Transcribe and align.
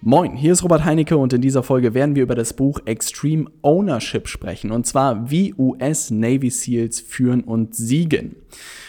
Moin, 0.00 0.36
hier 0.36 0.52
ist 0.52 0.62
Robert 0.62 0.84
Heinecke 0.84 1.16
und 1.16 1.32
in 1.32 1.40
dieser 1.40 1.64
Folge 1.64 1.92
werden 1.92 2.14
wir 2.14 2.22
über 2.22 2.36
das 2.36 2.52
Buch 2.52 2.78
Extreme 2.84 3.50
Ownership 3.62 4.28
sprechen 4.28 4.70
und 4.70 4.86
zwar 4.86 5.28
wie 5.28 5.54
US 5.58 6.12
Navy 6.12 6.50
SEALs 6.50 7.00
führen 7.00 7.42
und 7.42 7.74
siegen. 7.74 8.36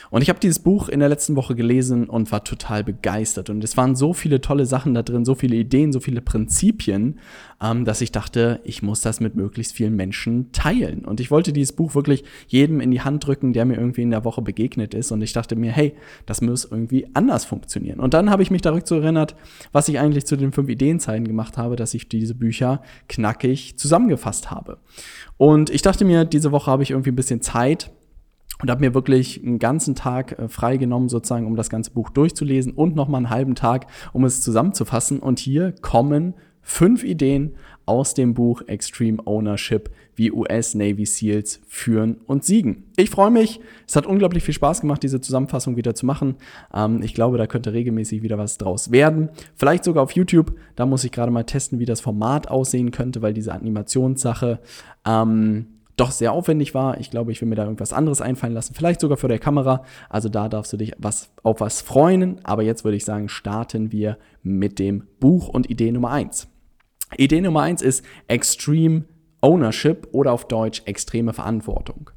Und 0.10 0.22
ich 0.22 0.30
habe 0.30 0.40
dieses 0.40 0.60
Buch 0.60 0.90
in 0.90 1.00
der 1.00 1.10
letzten 1.10 1.36
Woche 1.36 1.56
gelesen 1.56 2.10
und 2.10 2.32
war 2.32 2.44
total 2.44 2.84
begeistert. 2.84 3.50
Und 3.50 3.64
es 3.64 3.78
waren 3.78 3.96
so 3.96 4.14
viele 4.14 4.42
tolle 4.42 4.66
Sachen 4.66 4.94
da 4.94 5.04
drin, 5.04 5.26
so 5.26 5.36
viele 5.36 5.56
Ideen, 5.56 5.94
so 5.94 6.00
viele 6.00 6.22
Prinzipien, 6.22 7.20
ähm, 7.62 7.86
dass 7.86 8.02
ich 8.02 8.12
dachte, 8.12 8.60
ich 8.64 8.82
muss 8.82 9.02
das 9.02 9.20
mit 9.20 9.36
möglichst 9.36 9.74
vielen 9.74 9.96
Menschen 9.96 10.52
teilen. 10.52 11.06
Und 11.06 11.20
ich 11.20 11.30
wollte 11.30 11.54
dieses 11.54 11.74
Buch 11.74 11.94
wirklich 11.96 12.24
jedem 12.48 12.82
in 12.82 12.92
die 12.92 13.02
Hand 13.02 13.26
drücken, 13.26 13.54
der 13.54 13.66
mir 13.66 13.78
irgendwie 13.78 14.02
in 14.02 14.12
der 14.12 14.26
Woche 14.26 14.42
begegnet 14.42 14.94
ist. 14.94 15.12
Und 15.12 15.22
ich 15.22 15.34
dachte 15.34 15.56
mir, 15.56 15.72
hey, 15.72 15.94
das 16.26 16.42
muss 16.42 16.66
irgendwie 16.66 17.08
anders 17.14 17.46
funktionieren. 17.46 18.00
Und 18.00 18.14
dann 18.14 18.30
habe 18.30 18.44
ich 18.44 18.52
mich 18.52 18.62
darüber 18.62 18.80
erinnert, 18.80 19.36
was 19.72 19.90
ich 19.90 20.00
eigentlich 20.00 20.26
zu 20.26 20.36
den 20.38 20.52
fünf 20.52 20.70
Ideenzeiten 20.70 21.28
gemacht 21.28 21.58
habe, 21.58 21.76
dass 21.76 21.94
ich 21.94 22.08
diese 22.08 22.34
Bücher 22.34 22.82
knackig 23.08 23.78
zusammengefasst 23.78 24.50
habe. 24.50 24.78
Und 25.38 25.70
ich 25.70 25.82
dachte 25.82 26.06
mir, 26.06 26.26
diese 26.26 26.52
Woche 26.52 26.72
habe 26.72 26.84
ich 26.84 26.92
irgendwie 26.92 27.12
ein 27.12 27.16
bisschen 27.16 27.42
Zeit 27.42 27.92
und 28.62 28.70
habe 28.70 28.82
mir 28.82 28.94
wirklich 28.94 29.44
einen 29.44 29.60
ganzen 29.60 29.96
Tag 29.96 30.38
äh, 30.38 30.48
freigenommen, 30.48 31.10
sozusagen, 31.10 31.48
um 31.48 31.56
das 31.56 31.70
ganze 31.70 31.92
Buch 31.92 32.10
durchzulesen 32.10 32.74
und 32.74 32.96
nochmal 32.96 33.20
einen 33.20 33.30
halben 33.30 33.56
Tag, 33.56 33.88
um 34.14 34.26
es 34.26 34.42
zusammenzufassen. 34.42 35.20
Und 35.20 35.40
hier 35.40 35.74
kommen 35.82 36.34
fünf 36.62 37.04
Ideen 37.04 37.56
aus 37.86 38.14
dem 38.14 38.36
Buch 38.36 38.62
Extreme 38.68 39.26
Ownership, 39.26 39.90
wie 40.16 40.32
US 40.32 40.76
Navy 40.76 41.06
SEALs 41.06 41.62
führen 41.68 42.18
und 42.28 42.44
siegen. 42.44 42.84
Ich 42.98 43.10
freue 43.10 43.32
mich. 43.32 43.60
Es 43.88 43.96
hat 43.96 44.06
unglaublich 44.06 44.44
viel 44.44 44.54
Spaß 44.54 44.82
gemacht, 44.82 45.02
diese 45.02 45.22
Zusammenfassung 45.22 45.78
wieder 45.78 45.96
zu 45.96 46.06
machen. 46.06 46.36
Ähm, 46.74 47.02
ich 47.02 47.14
glaube, 47.14 47.38
da 47.38 47.48
könnte 47.48 47.74
regelmäßig 47.74 48.22
wieder 48.22 48.38
was 48.38 48.58
draus 48.58 48.92
werden. 48.92 49.30
Vielleicht 49.56 49.86
sogar 49.86 50.04
auf 50.04 50.12
YouTube. 50.12 50.54
Da 50.76 50.86
muss 50.86 51.04
ich 51.04 51.12
gerade 51.12 51.32
mal 51.32 51.44
testen, 51.44 51.80
wie 51.80 51.86
das 51.86 52.02
Format 52.02 52.50
aussehen 52.50 52.92
könnte, 52.92 53.22
weil 53.22 53.34
diese 53.34 53.54
Animationssache 53.54 54.60
ähm, 55.06 55.79
doch 56.00 56.12
sehr 56.12 56.32
aufwendig 56.32 56.74
war. 56.74 57.00
Ich 57.00 57.12
glaube, 57.12 57.32
ich 57.32 57.42
will 57.42 57.48
mir 57.48 57.56
da 57.56 57.64
irgendwas 57.64 57.94
anderes 57.94 58.22
einfallen 58.22 58.54
lassen, 58.54 58.74
vielleicht 58.74 59.02
sogar 59.02 59.18
für 59.18 59.28
der 59.28 59.40
Kamera. 59.40 59.84
Also 60.10 60.30
da 60.30 60.50
darfst 60.50 60.72
du 60.74 60.78
dich 60.78 60.94
was, 60.98 61.30
auf 61.44 61.60
was 61.60 61.82
freuen. 61.82 62.44
Aber 62.44 62.64
jetzt 62.64 62.84
würde 62.84 62.98
ich 62.98 63.06
sagen, 63.06 63.30
starten 63.30 63.92
wir 63.92 64.18
mit 64.42 64.80
dem 64.80 65.08
Buch 65.20 65.48
und 65.48 65.70
Idee 65.70 65.92
Nummer 65.92 66.12
eins. 66.12 66.48
Idee 67.18 67.42
Nummer 67.42 67.62
eins 67.62 67.82
ist 67.82 68.06
Extreme 68.28 69.06
Ownership 69.42 70.08
oder 70.12 70.34
auf 70.34 70.48
Deutsch 70.48 70.82
extreme 70.86 71.34
Verantwortung. 71.34 72.12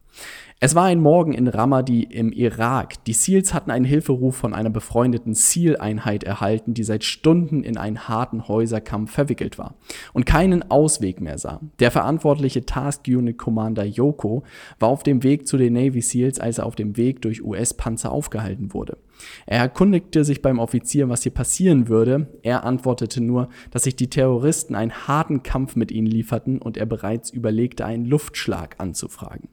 Es 0.64 0.76
war 0.76 0.84
ein 0.84 1.00
Morgen 1.00 1.32
in 1.32 1.48
Ramadi 1.48 2.04
im 2.04 2.30
Irak. 2.30 3.02
Die 3.06 3.14
SEALs 3.14 3.52
hatten 3.52 3.72
einen 3.72 3.84
Hilferuf 3.84 4.36
von 4.36 4.54
einer 4.54 4.70
befreundeten 4.70 5.34
SEAL-Einheit 5.34 6.22
erhalten, 6.22 6.72
die 6.72 6.84
seit 6.84 7.02
Stunden 7.02 7.64
in 7.64 7.76
einen 7.76 8.06
harten 8.06 8.46
Häuserkampf 8.46 9.10
verwickelt 9.10 9.58
war 9.58 9.74
und 10.12 10.24
keinen 10.24 10.70
Ausweg 10.70 11.20
mehr 11.20 11.38
sah. 11.38 11.60
Der 11.80 11.90
verantwortliche 11.90 12.64
Task 12.64 13.08
Unit 13.08 13.38
Commander 13.38 13.84
Yoko 13.84 14.44
war 14.78 14.88
auf 14.88 15.02
dem 15.02 15.24
Weg 15.24 15.48
zu 15.48 15.56
den 15.56 15.72
Navy 15.72 16.00
SEALs, 16.00 16.38
als 16.38 16.58
er 16.58 16.66
auf 16.66 16.76
dem 16.76 16.96
Weg 16.96 17.22
durch 17.22 17.42
US-Panzer 17.42 18.12
aufgehalten 18.12 18.72
wurde. 18.72 18.98
Er 19.46 19.58
erkundigte 19.58 20.24
sich 20.24 20.42
beim 20.42 20.58
Offizier, 20.58 21.08
was 21.08 21.22
hier 21.22 21.32
passieren 21.32 21.88
würde. 21.88 22.28
Er 22.42 22.64
antwortete 22.64 23.20
nur, 23.20 23.48
dass 23.70 23.84
sich 23.84 23.96
die 23.96 24.10
Terroristen 24.10 24.74
einen 24.74 25.06
harten 25.06 25.42
Kampf 25.42 25.76
mit 25.76 25.90
ihnen 25.90 26.06
lieferten 26.06 26.58
und 26.58 26.76
er 26.76 26.86
bereits 26.86 27.30
überlegte, 27.30 27.84
einen 27.84 28.04
Luftschlag 28.04 28.76
anzufragen. 28.78 29.48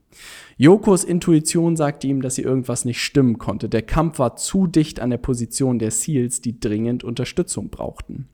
Yokos 0.57 1.03
Intuition 1.03 1.75
sagte 1.75 2.07
ihm, 2.07 2.21
dass 2.21 2.35
hier 2.35 2.45
irgendwas 2.45 2.85
nicht 2.85 3.01
stimmen 3.01 3.37
konnte. 3.37 3.69
Der 3.69 3.81
Kampf 3.81 4.19
war 4.19 4.35
zu 4.35 4.67
dicht 4.67 4.99
an 4.99 5.09
der 5.09 5.17
Position 5.17 5.79
der 5.79 5.91
Seals, 5.91 6.41
die 6.41 6.59
dringend 6.59 7.03
Unterstützung 7.03 7.69
brauchten. 7.69 8.27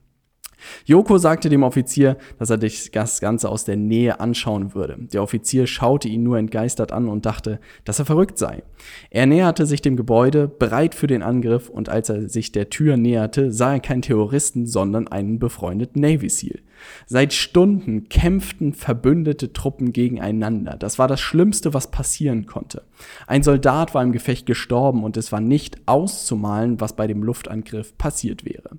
Yoko 0.84 1.18
sagte 1.18 1.48
dem 1.48 1.62
Offizier, 1.62 2.16
dass 2.38 2.50
er 2.50 2.58
das 2.58 2.90
Ganze 3.20 3.48
aus 3.48 3.64
der 3.64 3.76
Nähe 3.76 4.20
anschauen 4.20 4.74
würde. 4.74 4.96
Der 5.12 5.22
Offizier 5.22 5.66
schaute 5.66 6.08
ihn 6.08 6.22
nur 6.22 6.38
entgeistert 6.38 6.92
an 6.92 7.08
und 7.08 7.26
dachte, 7.26 7.60
dass 7.84 7.98
er 7.98 8.04
verrückt 8.04 8.38
sei. 8.38 8.62
Er 9.10 9.26
näherte 9.26 9.66
sich 9.66 9.82
dem 9.82 9.96
Gebäude, 9.96 10.48
bereit 10.48 10.94
für 10.94 11.06
den 11.06 11.22
Angriff, 11.22 11.68
und 11.68 11.88
als 11.88 12.08
er 12.08 12.28
sich 12.28 12.52
der 12.52 12.70
Tür 12.70 12.96
näherte, 12.96 13.52
sah 13.52 13.74
er 13.74 13.80
keinen 13.80 14.02
Terroristen, 14.02 14.66
sondern 14.66 15.08
einen 15.08 15.38
befreundeten 15.38 16.02
Navy 16.02 16.28
SEAL. 16.28 16.60
Seit 17.06 17.32
Stunden 17.32 18.08
kämpften 18.08 18.72
verbündete 18.72 19.52
Truppen 19.52 19.92
gegeneinander. 19.92 20.76
Das 20.78 20.98
war 20.98 21.08
das 21.08 21.20
Schlimmste, 21.20 21.74
was 21.74 21.90
passieren 21.90 22.46
konnte. 22.46 22.82
Ein 23.26 23.42
Soldat 23.42 23.94
war 23.94 24.02
im 24.02 24.12
Gefecht 24.12 24.46
gestorben 24.46 25.04
und 25.04 25.16
es 25.16 25.32
war 25.32 25.40
nicht 25.40 25.78
auszumalen, 25.86 26.80
was 26.80 26.94
bei 26.94 27.06
dem 27.06 27.22
Luftangriff 27.22 27.96
passiert 27.98 28.44
wäre. 28.44 28.70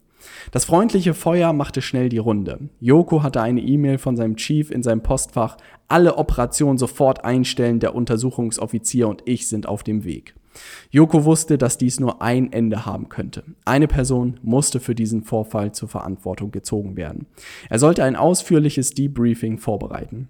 Das 0.51 0.65
freundliche 0.65 1.13
Feuer 1.13 1.53
machte 1.53 1.81
schnell 1.81 2.09
die 2.09 2.17
Runde. 2.17 2.59
Yoko 2.79 3.23
hatte 3.23 3.41
eine 3.41 3.61
E-Mail 3.61 3.97
von 3.97 4.15
seinem 4.15 4.35
Chief 4.35 4.71
in 4.71 4.83
seinem 4.83 5.01
Postfach. 5.01 5.57
Alle 5.87 6.17
Operationen 6.17 6.77
sofort 6.77 7.23
einstellen, 7.23 7.79
der 7.79 7.95
Untersuchungsoffizier 7.95 9.07
und 9.07 9.23
ich 9.25 9.47
sind 9.47 9.67
auf 9.67 9.83
dem 9.83 10.03
Weg. 10.03 10.35
Yoko 10.91 11.25
wusste, 11.25 11.57
dass 11.57 11.77
dies 11.77 11.99
nur 11.99 12.21
ein 12.21 12.51
Ende 12.51 12.85
haben 12.85 13.09
könnte. 13.09 13.43
Eine 13.65 13.87
Person 13.87 14.39
musste 14.43 14.79
für 14.79 14.95
diesen 14.95 15.23
Vorfall 15.23 15.71
zur 15.71 15.89
Verantwortung 15.89 16.51
gezogen 16.51 16.95
werden. 16.95 17.27
Er 17.69 17.79
sollte 17.79 18.03
ein 18.03 18.15
ausführliches 18.15 18.91
Debriefing 18.91 19.57
vorbereiten. 19.57 20.29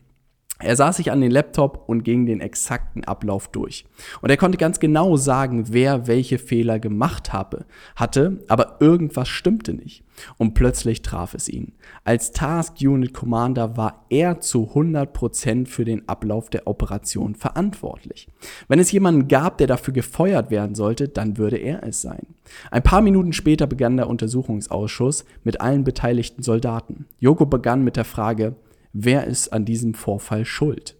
Er 0.59 0.75
saß 0.75 0.97
sich 0.97 1.12
an 1.12 1.22
den 1.22 1.29
Laptop 1.31 1.84
und 1.88 2.03
ging 2.03 2.25
den 2.25 2.41
exakten 2.41 3.03
Ablauf 3.03 3.47
durch. 3.47 3.85
Und 4.22 4.29
er 4.29 4.38
konnte 4.38 4.57
ganz 4.57 4.79
genau 4.79 5.16
sagen, 5.16 5.66
wer 5.69 6.07
welche 6.07 6.40
Fehler 6.40 6.79
gemacht 6.79 7.31
habe, 7.31 7.66
hatte, 7.95 8.40
aber 8.47 8.78
irgendwas 8.79 9.28
stimmte 9.28 9.73
nicht. 9.73 10.03
Und 10.38 10.56
plötzlich 10.56 11.03
traf 11.03 11.35
es 11.35 11.47
ihn. 11.47 11.73
Als 12.03 12.31
Task 12.31 12.78
Unit 12.81 13.13
Commander 13.13 13.78
war 13.78 14.06
er 14.09 14.40
zu 14.40 14.72
100% 14.73 15.68
für 15.68 15.85
den 15.85 16.09
Ablauf 16.09 16.50
der 16.50 16.66
Operation 16.66 17.35
verantwortlich. 17.35 18.28
Wenn 18.68 18.79
es 18.79 18.91
jemanden 18.91 19.28
gab, 19.28 19.59
der 19.59 19.68
dafür 19.68 19.94
gefeuert 19.94 20.50
werden 20.50 20.74
sollte, 20.74 21.07
dann 21.07 21.38
würde 21.38 21.57
er 21.57 21.84
es 21.84 22.01
sein. 22.01 22.25
Ein 22.72 22.81
paar 22.81 23.01
Minuten 23.01 23.34
später 23.34 23.68
begann 23.68 23.97
der 23.97 24.09
Untersuchungsausschuss 24.09 25.24
mit 25.44 25.62
allen 25.62 25.84
beteiligten 25.84 26.41
Soldaten. 26.41 27.06
Yoko 27.19 27.45
begann 27.45 27.84
mit 27.84 27.95
der 27.95 28.06
Frage, 28.06 28.56
wer 29.00 29.28
ist 29.28 29.53
an 29.53 29.66
diesem 29.66 29.94
Vorfall 29.94 30.46
schuld? 30.46 30.96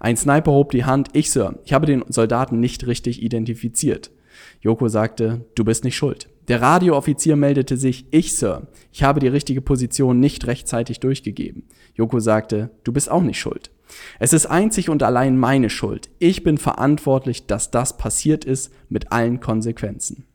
Ein 0.00 0.16
Sniper 0.16 0.52
hob 0.52 0.70
die 0.72 0.84
Hand, 0.84 1.08
ich, 1.12 1.30
Sir, 1.30 1.58
ich 1.64 1.72
habe 1.72 1.86
den 1.86 2.04
Soldaten 2.08 2.60
nicht 2.60 2.86
richtig 2.86 3.22
identifiziert. 3.22 4.10
Yoko 4.60 4.88
sagte, 4.88 5.46
du 5.54 5.64
bist 5.64 5.84
nicht 5.84 5.96
schuld. 5.96 6.28
Der 6.48 6.60
Radiooffizier 6.60 7.36
meldete 7.36 7.76
sich, 7.76 8.06
ich, 8.10 8.34
Sir, 8.34 8.68
ich 8.92 9.02
habe 9.02 9.20
die 9.20 9.28
richtige 9.28 9.60
Position 9.60 10.20
nicht 10.20 10.46
rechtzeitig 10.46 11.00
durchgegeben. 11.00 11.64
Yoko 11.94 12.20
sagte, 12.20 12.70
du 12.84 12.92
bist 12.92 13.10
auch 13.10 13.22
nicht 13.22 13.38
schuld. 13.38 13.70
Es 14.18 14.32
ist 14.32 14.46
einzig 14.46 14.90
und 14.90 15.02
allein 15.02 15.38
meine 15.38 15.70
Schuld. 15.70 16.10
Ich 16.18 16.42
bin 16.42 16.58
verantwortlich, 16.58 17.46
dass 17.46 17.70
das 17.70 17.96
passiert 17.96 18.44
ist, 18.44 18.72
mit 18.88 19.12
allen 19.12 19.40
Konsequenzen. 19.40 20.26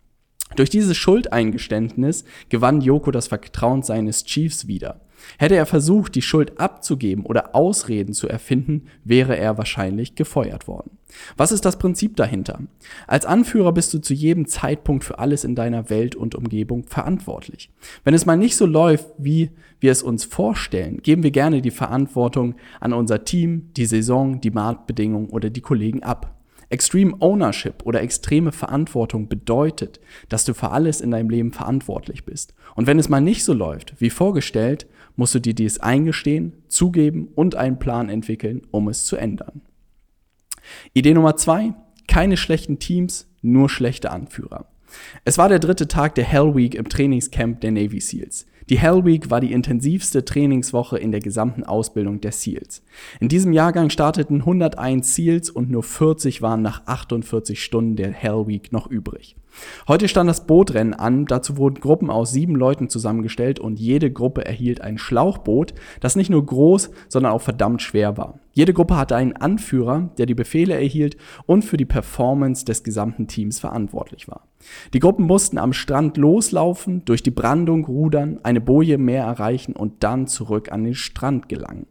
Durch 0.56 0.70
dieses 0.70 0.98
Schuldeingeständnis 0.98 2.26
gewann 2.50 2.82
Yoko 2.82 3.12
das 3.12 3.28
Vertrauen 3.28 3.84
seines 3.84 4.24
Chiefs 4.24 4.68
wieder. 4.68 5.02
Hätte 5.38 5.56
er 5.56 5.66
versucht, 5.66 6.16
die 6.16 6.22
Schuld 6.22 6.60
abzugeben 6.60 7.26
oder 7.26 7.56
Ausreden 7.56 8.14
zu 8.14 8.28
erfinden, 8.28 8.86
wäre 9.04 9.38
er 9.38 9.58
wahrscheinlich 9.58 10.16
gefeuert 10.16 10.68
worden. 10.68 10.98
Was 11.38 11.52
ist 11.52 11.66
das 11.66 11.78
Prinzip 11.78 12.16
dahinter? 12.16 12.60
Als 13.08 13.26
Anführer 13.26 13.72
bist 13.72 13.94
du 13.94 14.00
zu 14.00 14.14
jedem 14.14 14.48
Zeitpunkt 14.48 15.04
für 15.04 15.20
alles 15.20 15.44
in 15.44 15.56
deiner 15.56 15.90
Welt 15.90 16.16
und 16.16 16.36
Umgebung 16.36 16.86
verantwortlich. 16.88 17.70
Wenn 18.04 18.14
es 18.14 18.26
mal 18.26 18.38
nicht 18.38 18.56
so 18.56 18.66
läuft, 18.66 19.08
wie 19.18 19.52
wir 19.80 19.92
es 19.92 20.04
uns 20.04 20.24
vorstellen, 20.24 21.02
geben 21.04 21.24
wir 21.24 21.32
gerne 21.32 21.62
die 21.62 21.72
Verantwortung 21.72 22.56
an 22.80 22.94
unser 22.94 23.26
Team, 23.26 23.70
die 23.76 23.86
Saison, 23.86 24.42
die 24.42 24.52
Marktbedingungen 24.52 25.30
oder 25.30 25.50
die 25.50 25.62
Kollegen 25.62 26.04
ab. 26.04 26.34
Extreme 26.70 27.16
Ownership 27.20 27.84
oder 27.84 28.02
extreme 28.02 28.52
Verantwortung 28.52 29.28
bedeutet, 29.28 30.00
dass 30.30 30.46
du 30.46 30.56
für 30.56 30.72
alles 30.72 31.02
in 31.02 31.12
deinem 31.12 31.30
Leben 31.30 31.52
verantwortlich 31.52 32.26
bist. 32.26 32.56
Und 32.74 32.88
wenn 32.88 32.98
es 32.98 33.10
mal 33.10 33.22
nicht 33.22 33.44
so 33.44 33.54
läuft, 33.54 33.94
wie 34.00 34.10
vorgestellt, 34.10 34.88
musst 35.16 35.36
du 35.36 35.40
dir 35.40 35.54
dies 35.54 35.80
eingestehen, 35.80 36.54
zugeben 36.68 37.30
und 37.36 37.56
einen 37.56 37.80
Plan 37.80 38.10
entwickeln, 38.10 38.62
um 38.72 38.88
es 38.88 39.06
zu 39.06 39.16
ändern. 39.16 39.62
Idee 40.94 41.14
Nummer 41.14 41.36
zwei, 41.36 41.74
keine 42.08 42.38
schlechten 42.38 42.80
Teams, 42.80 43.28
nur 43.42 43.70
schlechte 43.70 44.12
Anführer. 44.12 44.68
Es 45.26 45.38
war 45.38 45.50
der 45.50 45.60
dritte 45.60 45.88
Tag 45.88 46.16
der 46.16 46.26
Hell 46.26 46.56
Week 46.56 46.76
im 46.76 46.88
Trainingscamp 46.88 47.62
der 47.62 47.72
Navy 47.72 48.00
SEALs. 48.00 48.46
Die 48.70 48.78
Hell 48.78 49.04
Week 49.04 49.30
war 49.30 49.42
die 49.42 49.52
intensivste 49.52 50.24
Trainingswoche 50.24 50.98
in 50.98 51.12
der 51.12 51.20
gesamten 51.20 51.64
Ausbildung 51.64 52.22
der 52.22 52.32
SEALs. 52.32 52.82
In 53.20 53.28
diesem 53.28 53.52
Jahrgang 53.52 53.90
starteten 53.90 54.38
101 54.40 55.16
SEALs 55.16 55.50
und 55.50 55.70
nur 55.70 55.84
40 55.84 56.42
waren 56.42 56.62
nach 56.62 56.84
48 56.86 57.62
Stunden 57.62 57.98
der 57.98 58.12
Hell 58.12 58.48
Week 58.48 58.72
noch 58.72 58.88
übrig. 58.88 59.36
Heute 59.88 60.08
stand 60.08 60.30
das 60.30 60.48
Bootrennen 60.48 60.94
an, 60.94 61.26
dazu 61.26 61.58
wurden 61.58 61.82
Gruppen 61.82 62.10
aus 62.10 62.32
sieben 62.32 62.56
Leuten 62.56 62.90
zusammengestellt 62.90 63.60
und 63.60 63.80
jede 63.80 64.12
Gruppe 64.12 64.46
erhielt 64.46 64.82
ein 64.82 64.98
Schlauchboot, 64.98 65.74
das 66.00 66.16
nicht 66.16 66.30
nur 66.30 66.46
groß, 66.46 66.90
sondern 67.10 67.34
auch 67.34 67.42
verdammt 67.42 67.82
schwer 67.82 68.18
war. 68.18 68.40
Jede 68.56 68.74
Gruppe 68.74 68.96
hatte 68.96 69.16
einen 69.16 69.34
Anführer, 69.34 70.12
der 70.18 70.28
die 70.28 70.36
Befehle 70.36 70.76
erhielt 70.76 71.18
und 71.48 71.66
für 71.66 71.78
die 71.78 71.86
Performance 71.86 72.64
des 72.66 72.84
gesamten 72.84 73.28
Teams 73.28 73.60
verantwortlich 73.60 74.28
war. 74.28 74.48
Die 74.94 75.00
Gruppen 75.00 75.26
mussten 75.26 75.58
am 75.58 75.74
Strand 75.74 76.18
loslaufen, 76.18 77.04
durch 77.06 77.24
die 77.24 77.32
Brandung 77.32 77.86
rudern, 77.86 78.40
eine 78.44 78.62
Boje 78.62 79.00
mehr 79.00 79.24
erreichen 79.24 79.76
und 79.76 80.04
dann 80.04 80.28
zurück 80.28 80.72
an 80.72 80.84
den 80.84 80.94
Strand 80.94 81.50
gelangen. 81.50 81.88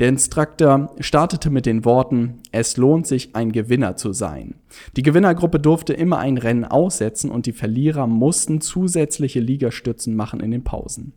Der 0.00 0.08
Instruktor 0.08 0.92
startete 0.98 1.48
mit 1.48 1.64
den 1.64 1.84
Worten, 1.84 2.40
es 2.50 2.76
lohnt 2.76 3.06
sich, 3.06 3.36
ein 3.36 3.52
Gewinner 3.52 3.94
zu 3.94 4.12
sein. 4.12 4.56
Die 4.96 5.02
Gewinnergruppe 5.02 5.60
durfte 5.60 5.92
immer 5.92 6.18
ein 6.18 6.38
Rennen 6.38 6.64
aussetzen 6.64 7.30
und 7.30 7.46
die 7.46 7.52
Verlierer 7.52 8.08
mussten 8.08 8.60
zusätzliche 8.60 9.38
Liegestützen 9.38 10.16
machen 10.16 10.40
in 10.40 10.50
den 10.50 10.64
Pausen. 10.64 11.12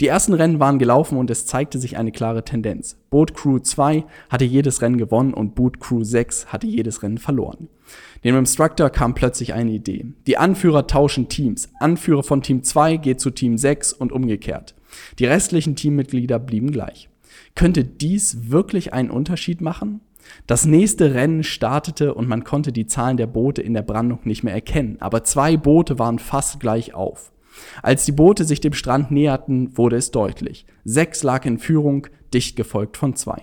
Die 0.00 0.06
ersten 0.06 0.34
Rennen 0.34 0.60
waren 0.60 0.78
gelaufen 0.78 1.18
und 1.18 1.30
es 1.30 1.46
zeigte 1.46 1.78
sich 1.78 1.96
eine 1.96 2.12
klare 2.12 2.44
Tendenz. 2.44 2.96
Boot 3.10 3.34
Crew 3.34 3.58
2 3.58 4.04
hatte 4.28 4.44
jedes 4.44 4.82
Rennen 4.82 4.98
gewonnen 4.98 5.34
und 5.34 5.54
Boot 5.54 5.80
Crew 5.80 6.02
6 6.02 6.46
hatte 6.46 6.66
jedes 6.66 7.02
Rennen 7.02 7.18
verloren. 7.18 7.68
Dem 8.24 8.36
Instructor 8.36 8.90
kam 8.90 9.14
plötzlich 9.14 9.54
eine 9.54 9.72
Idee. 9.72 10.06
Die 10.26 10.36
Anführer 10.36 10.86
tauschen 10.86 11.28
Teams. 11.28 11.70
Anführer 11.80 12.22
von 12.22 12.42
Team 12.42 12.62
2 12.62 12.96
geht 12.98 13.20
zu 13.20 13.30
Team 13.30 13.58
6 13.58 13.92
und 13.92 14.12
umgekehrt. 14.12 14.74
Die 15.18 15.26
restlichen 15.26 15.76
Teammitglieder 15.76 16.38
blieben 16.38 16.70
gleich. 16.70 17.08
Könnte 17.54 17.84
dies 17.84 18.50
wirklich 18.50 18.92
einen 18.92 19.10
Unterschied 19.10 19.60
machen? 19.60 20.00
Das 20.46 20.66
nächste 20.66 21.14
Rennen 21.14 21.42
startete 21.42 22.14
und 22.14 22.28
man 22.28 22.44
konnte 22.44 22.72
die 22.72 22.86
Zahlen 22.86 23.16
der 23.16 23.26
Boote 23.26 23.62
in 23.62 23.74
der 23.74 23.82
Brandung 23.82 24.20
nicht 24.24 24.42
mehr 24.42 24.54
erkennen, 24.54 24.96
aber 25.00 25.24
zwei 25.24 25.56
Boote 25.56 25.98
waren 25.98 26.18
fast 26.18 26.60
gleich 26.60 26.94
auf. 26.94 27.32
Als 27.82 28.04
die 28.04 28.12
Boote 28.12 28.44
sich 28.44 28.60
dem 28.60 28.72
Strand 28.72 29.10
näherten, 29.10 29.76
wurde 29.76 29.96
es 29.96 30.10
deutlich. 30.10 30.66
Sechs 30.84 31.22
lag 31.22 31.44
in 31.44 31.58
Führung, 31.58 32.06
dicht 32.32 32.56
gefolgt 32.56 32.96
von 32.96 33.16
zwei. 33.16 33.42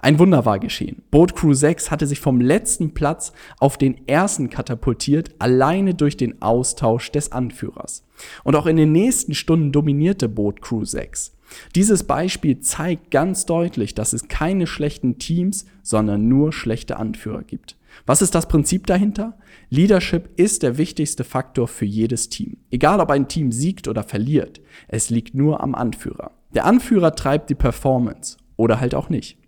Ein 0.00 0.18
Wunder 0.18 0.44
war 0.44 0.58
geschehen. 0.58 1.02
Boot 1.10 1.34
Crew 1.34 1.54
6 1.54 1.90
hatte 1.90 2.06
sich 2.06 2.20
vom 2.20 2.40
letzten 2.40 2.94
Platz 2.94 3.32
auf 3.58 3.78
den 3.78 4.06
ersten 4.06 4.50
katapultiert, 4.50 5.30
alleine 5.38 5.94
durch 5.94 6.16
den 6.16 6.40
Austausch 6.42 7.10
des 7.10 7.32
Anführers. 7.32 8.04
Und 8.44 8.56
auch 8.56 8.66
in 8.66 8.76
den 8.76 8.92
nächsten 8.92 9.34
Stunden 9.34 9.72
dominierte 9.72 10.28
Boot 10.28 10.62
Crew 10.62 10.84
6. 10.84 11.36
Dieses 11.74 12.04
Beispiel 12.04 12.60
zeigt 12.60 13.10
ganz 13.10 13.44
deutlich, 13.44 13.94
dass 13.94 14.12
es 14.12 14.28
keine 14.28 14.66
schlechten 14.66 15.18
Teams, 15.18 15.66
sondern 15.82 16.28
nur 16.28 16.52
schlechte 16.52 16.96
Anführer 16.96 17.42
gibt. 17.42 17.76
Was 18.06 18.22
ist 18.22 18.34
das 18.34 18.48
Prinzip 18.48 18.86
dahinter? 18.86 19.38
Leadership 19.70 20.30
ist 20.36 20.62
der 20.62 20.78
wichtigste 20.78 21.24
Faktor 21.24 21.68
für 21.68 21.84
jedes 21.84 22.28
Team. 22.28 22.58
Egal 22.70 23.00
ob 23.00 23.10
ein 23.10 23.28
Team 23.28 23.52
siegt 23.52 23.88
oder 23.88 24.02
verliert, 24.02 24.60
es 24.88 25.10
liegt 25.10 25.34
nur 25.34 25.62
am 25.62 25.74
Anführer. 25.74 26.32
Der 26.54 26.64
Anführer 26.64 27.14
treibt 27.14 27.50
die 27.50 27.54
Performance 27.54 28.36
oder 28.56 28.80
halt 28.80 28.94
auch 28.94 29.08
nicht. 29.08 29.38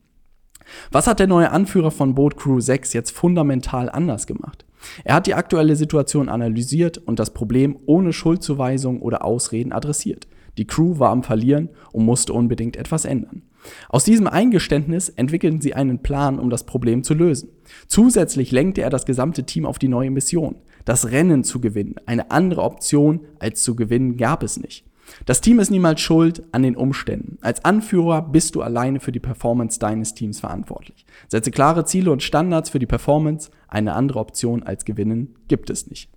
Was 0.90 1.06
hat 1.06 1.20
der 1.20 1.26
neue 1.26 1.50
Anführer 1.50 1.90
von 1.90 2.14
Boat 2.14 2.36
Crew 2.36 2.60
6 2.60 2.92
jetzt 2.92 3.10
fundamental 3.10 3.90
anders 3.90 4.26
gemacht? 4.26 4.64
Er 5.04 5.14
hat 5.14 5.26
die 5.26 5.34
aktuelle 5.34 5.76
Situation 5.76 6.28
analysiert 6.28 6.98
und 6.98 7.18
das 7.18 7.32
Problem 7.32 7.78
ohne 7.86 8.12
Schuldzuweisung 8.12 9.00
oder 9.00 9.24
Ausreden 9.24 9.72
adressiert. 9.72 10.26
Die 10.58 10.66
Crew 10.66 10.98
war 10.98 11.10
am 11.10 11.22
Verlieren 11.22 11.70
und 11.92 12.04
musste 12.04 12.32
unbedingt 12.32 12.76
etwas 12.76 13.04
ändern. 13.04 13.42
Aus 13.88 14.04
diesem 14.04 14.26
Eingeständnis 14.26 15.08
entwickelten 15.08 15.60
sie 15.60 15.74
einen 15.74 16.02
Plan, 16.02 16.38
um 16.38 16.50
das 16.50 16.64
Problem 16.64 17.02
zu 17.02 17.14
lösen. 17.14 17.50
Zusätzlich 17.86 18.52
lenkte 18.52 18.82
er 18.82 18.90
das 18.90 19.06
gesamte 19.06 19.44
Team 19.44 19.66
auf 19.66 19.78
die 19.78 19.88
neue 19.88 20.10
Mission. 20.10 20.56
Das 20.84 21.10
Rennen 21.10 21.44
zu 21.44 21.60
gewinnen. 21.60 21.96
Eine 22.06 22.30
andere 22.30 22.62
Option 22.62 23.20
als 23.38 23.62
zu 23.62 23.74
gewinnen 23.74 24.16
gab 24.16 24.42
es 24.42 24.58
nicht. 24.58 24.84
Das 25.26 25.40
Team 25.40 25.58
ist 25.58 25.70
niemals 25.70 26.00
schuld 26.00 26.42
an 26.52 26.62
den 26.62 26.76
Umständen. 26.76 27.38
Als 27.42 27.64
Anführer 27.64 28.22
bist 28.22 28.54
du 28.54 28.62
alleine 28.62 29.00
für 29.00 29.12
die 29.12 29.20
Performance 29.20 29.78
deines 29.78 30.14
Teams 30.14 30.40
verantwortlich. 30.40 31.04
Setze 31.28 31.50
klare 31.50 31.84
Ziele 31.84 32.10
und 32.10 32.22
Standards 32.22 32.70
für 32.70 32.78
die 32.78 32.86
Performance. 32.86 33.50
Eine 33.68 33.94
andere 33.94 34.18
Option 34.18 34.62
als 34.62 34.84
gewinnen 34.84 35.36
gibt 35.48 35.70
es 35.70 35.88
nicht. 35.88 36.10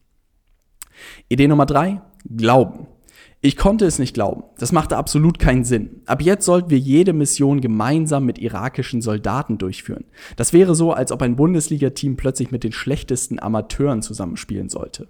Idee 1.28 1.48
Nummer 1.48 1.66
drei: 1.66 2.02
Glauben. 2.36 2.88
Ich 3.40 3.56
konnte 3.56 3.86
es 3.86 4.00
nicht 4.00 4.16
glauben. 4.16 4.44
Das 4.58 4.72
machte 4.72 4.98
absolut 4.98 5.38
keinen 5.38 5.64
Sinn. 5.64 6.02
Ab 6.08 6.24
jetzt 6.24 6.44
sollten 6.44 6.72
wir 6.72 6.80
jede 6.80 7.14
Mission 7.14 7.62
gemeinsam 7.62 8.26
mit 8.26 8.40
irakischen 8.40 9.00
Soldaten 9.00 9.60
durchführen. 9.60 10.06
Das 10.38 10.54
wäre 10.54 10.74
so, 10.74 10.92
als 10.92 11.12
ob 11.12 11.22
ein 11.22 11.36
Bundesliga-Team 11.36 12.18
plötzlich 12.18 12.50
mit 12.50 12.64
den 12.64 12.72
schlechtesten 12.72 13.40
Amateuren 13.40 14.02
zusammenspielen 14.02 14.70
sollte. 14.70 15.08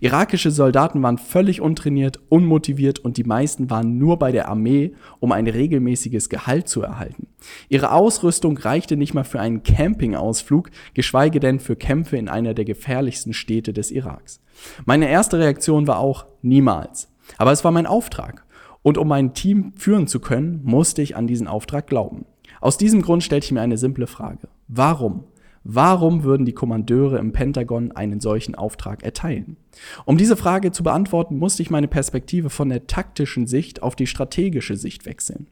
Irakische 0.00 0.50
Soldaten 0.50 1.02
waren 1.02 1.16
völlig 1.16 1.62
untrainiert, 1.62 2.20
unmotiviert 2.28 2.98
und 2.98 3.16
die 3.16 3.24
meisten 3.24 3.70
waren 3.70 3.96
nur 3.96 4.18
bei 4.18 4.30
der 4.30 4.48
Armee, 4.48 4.92
um 5.18 5.32
ein 5.32 5.46
regelmäßiges 5.46 6.28
Gehalt 6.28 6.68
zu 6.68 6.82
erhalten. 6.82 7.28
Ihre 7.70 7.92
Ausrüstung 7.92 8.58
reichte 8.58 8.98
nicht 8.98 9.14
mal 9.14 9.24
für 9.24 9.40
einen 9.40 9.62
Campingausflug, 9.62 10.70
geschweige 10.92 11.40
denn 11.40 11.60
für 11.60 11.76
Kämpfe 11.76 12.18
in 12.18 12.28
einer 12.28 12.52
der 12.52 12.66
gefährlichsten 12.66 13.32
Städte 13.32 13.72
des 13.72 13.90
Iraks. 13.90 14.42
Meine 14.84 15.08
erste 15.08 15.38
Reaktion 15.38 15.86
war 15.86 15.98
auch 15.98 16.26
niemals. 16.42 17.09
Aber 17.38 17.52
es 17.52 17.64
war 17.64 17.70
mein 17.70 17.86
Auftrag. 17.86 18.44
Und 18.82 18.98
um 18.98 19.08
mein 19.08 19.34
Team 19.34 19.72
führen 19.76 20.06
zu 20.06 20.20
können, 20.20 20.60
musste 20.64 21.02
ich 21.02 21.16
an 21.16 21.26
diesen 21.26 21.46
Auftrag 21.46 21.86
glauben. 21.86 22.24
Aus 22.60 22.78
diesem 22.78 23.02
Grund 23.02 23.22
stellte 23.22 23.44
ich 23.46 23.52
mir 23.52 23.60
eine 23.60 23.78
simple 23.78 24.06
Frage. 24.06 24.48
Warum? 24.68 25.24
Warum 25.62 26.24
würden 26.24 26.46
die 26.46 26.54
Kommandeure 26.54 27.18
im 27.18 27.32
Pentagon 27.32 27.92
einen 27.92 28.20
solchen 28.20 28.54
Auftrag 28.54 29.02
erteilen? 29.02 29.58
Um 30.06 30.16
diese 30.16 30.36
Frage 30.36 30.72
zu 30.72 30.82
beantworten, 30.82 31.36
musste 31.36 31.62
ich 31.62 31.70
meine 31.70 31.88
Perspektive 31.88 32.48
von 32.48 32.70
der 32.70 32.86
taktischen 32.86 33.46
Sicht 33.46 33.82
auf 33.82 33.94
die 33.94 34.06
strategische 34.06 34.76
Sicht 34.76 35.04
wechseln. 35.04 35.48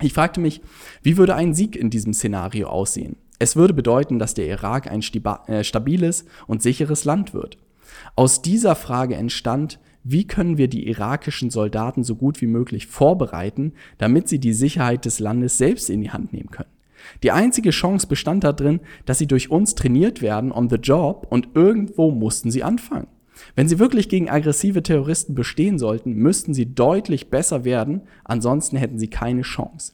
Ich 0.00 0.14
fragte 0.14 0.40
mich, 0.40 0.62
wie 1.02 1.18
würde 1.18 1.34
ein 1.34 1.54
Sieg 1.54 1.76
in 1.76 1.90
diesem 1.90 2.14
Szenario 2.14 2.68
aussehen? 2.68 3.16
Es 3.38 3.54
würde 3.54 3.74
bedeuten, 3.74 4.18
dass 4.18 4.34
der 4.34 4.46
Irak 4.46 4.90
ein 4.90 5.02
äh, 5.46 5.64
stabiles 5.64 6.24
und 6.46 6.62
sicheres 6.62 7.04
Land 7.04 7.34
wird. 7.34 7.58
Aus 8.16 8.42
dieser 8.42 8.76
Frage 8.76 9.14
entstand, 9.14 9.78
wie 10.04 10.26
können 10.26 10.58
wir 10.58 10.68
die 10.68 10.86
irakischen 10.86 11.50
Soldaten 11.50 12.04
so 12.04 12.14
gut 12.14 12.40
wie 12.40 12.46
möglich 12.46 12.86
vorbereiten, 12.86 13.72
damit 13.98 14.28
sie 14.28 14.38
die 14.38 14.52
Sicherheit 14.52 15.04
des 15.06 15.18
Landes 15.18 15.58
selbst 15.58 15.90
in 15.90 16.02
die 16.02 16.10
Hand 16.10 16.32
nehmen 16.32 16.50
können. 16.50 16.68
Die 17.22 17.32
einzige 17.32 17.70
Chance 17.70 18.06
bestand 18.06 18.44
darin, 18.44 18.80
dass 19.06 19.18
sie 19.18 19.26
durch 19.26 19.50
uns 19.50 19.74
trainiert 19.74 20.22
werden 20.22 20.52
on 20.52 20.68
the 20.68 20.76
job 20.76 21.26
und 21.30 21.48
irgendwo 21.54 22.10
mussten 22.10 22.50
sie 22.50 22.62
anfangen. 22.62 23.08
Wenn 23.56 23.68
sie 23.68 23.78
wirklich 23.78 24.08
gegen 24.08 24.30
aggressive 24.30 24.82
Terroristen 24.82 25.34
bestehen 25.34 25.78
sollten, 25.78 26.14
müssten 26.14 26.54
sie 26.54 26.74
deutlich 26.74 27.30
besser 27.30 27.64
werden, 27.64 28.02
ansonsten 28.24 28.76
hätten 28.76 28.98
sie 28.98 29.08
keine 29.08 29.42
Chance. 29.42 29.92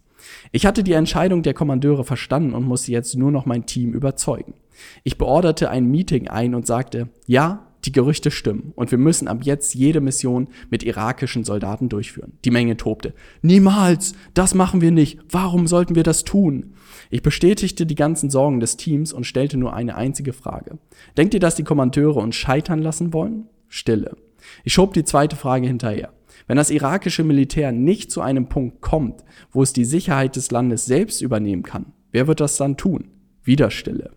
Ich 0.52 0.66
hatte 0.66 0.84
die 0.84 0.92
Entscheidung 0.92 1.42
der 1.42 1.54
Kommandeure 1.54 2.04
verstanden 2.04 2.54
und 2.54 2.64
musste 2.64 2.92
jetzt 2.92 3.16
nur 3.16 3.30
noch 3.30 3.46
mein 3.46 3.64
Team 3.64 3.92
überzeugen. 3.94 4.54
Ich 5.02 5.18
beorderte 5.18 5.70
ein 5.70 5.86
Meeting 5.90 6.28
ein 6.28 6.54
und 6.54 6.66
sagte, 6.66 7.08
ja, 7.26 7.69
die 7.84 7.92
Gerüchte 7.92 8.30
stimmen 8.30 8.72
und 8.74 8.90
wir 8.90 8.98
müssen 8.98 9.28
ab 9.28 9.38
jetzt 9.42 9.74
jede 9.74 10.00
Mission 10.00 10.48
mit 10.70 10.82
irakischen 10.82 11.44
Soldaten 11.44 11.88
durchführen. 11.88 12.32
Die 12.44 12.50
Menge 12.50 12.76
tobte. 12.76 13.14
Niemals! 13.42 14.14
Das 14.34 14.54
machen 14.54 14.80
wir 14.80 14.90
nicht! 14.90 15.20
Warum 15.30 15.66
sollten 15.66 15.94
wir 15.94 16.02
das 16.02 16.24
tun? 16.24 16.74
Ich 17.10 17.22
bestätigte 17.22 17.86
die 17.86 17.94
ganzen 17.94 18.30
Sorgen 18.30 18.60
des 18.60 18.76
Teams 18.76 19.12
und 19.12 19.24
stellte 19.24 19.56
nur 19.56 19.74
eine 19.74 19.96
einzige 19.96 20.32
Frage. 20.32 20.78
Denkt 21.16 21.34
ihr, 21.34 21.40
dass 21.40 21.54
die 21.54 21.64
Kommandeure 21.64 22.20
uns 22.20 22.36
scheitern 22.36 22.80
lassen 22.80 23.12
wollen? 23.12 23.46
Stille. 23.68 24.16
Ich 24.64 24.72
schob 24.72 24.94
die 24.94 25.04
zweite 25.04 25.36
Frage 25.36 25.66
hinterher. 25.66 26.12
Wenn 26.46 26.56
das 26.56 26.70
irakische 26.70 27.24
Militär 27.24 27.72
nicht 27.72 28.10
zu 28.10 28.20
einem 28.20 28.48
Punkt 28.48 28.80
kommt, 28.80 29.24
wo 29.52 29.62
es 29.62 29.72
die 29.72 29.84
Sicherheit 29.84 30.36
des 30.36 30.50
Landes 30.50 30.86
selbst 30.86 31.20
übernehmen 31.22 31.62
kann, 31.62 31.92
wer 32.12 32.26
wird 32.26 32.40
das 32.40 32.56
dann 32.56 32.76
tun? 32.76 33.10
Wieder 33.42 33.70
Stille. 33.70 34.10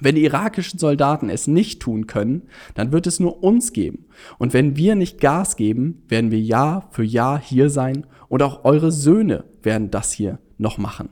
Wenn 0.00 0.14
die 0.14 0.24
irakischen 0.24 0.78
Soldaten 0.78 1.30
es 1.30 1.46
nicht 1.46 1.80
tun 1.80 2.06
können, 2.06 2.42
dann 2.74 2.92
wird 2.92 3.06
es 3.06 3.20
nur 3.20 3.42
uns 3.42 3.72
geben. 3.72 4.06
Und 4.38 4.52
wenn 4.52 4.76
wir 4.76 4.94
nicht 4.94 5.20
Gas 5.20 5.56
geben, 5.56 6.02
werden 6.08 6.30
wir 6.30 6.40
Jahr 6.40 6.88
für 6.90 7.04
Jahr 7.04 7.40
hier 7.40 7.70
sein 7.70 8.06
und 8.28 8.42
auch 8.42 8.64
eure 8.64 8.92
Söhne 8.92 9.44
werden 9.62 9.90
das 9.90 10.12
hier 10.12 10.38
noch 10.58 10.78
machen. 10.78 11.10